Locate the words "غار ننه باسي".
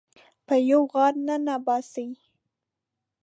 0.91-2.07